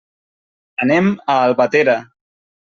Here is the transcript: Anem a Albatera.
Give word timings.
Anem 0.85 1.11
a 1.35 1.37
Albatera. 1.45 1.97